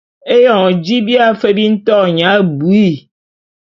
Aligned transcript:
Eyon 0.35 0.67
ji 0.83 0.97
bia 1.05 1.27
fe 1.39 1.49
bi 1.57 1.65
nto 1.73 1.97
fe 2.03 2.11
nya 2.15 2.27
abuii. 2.37 2.95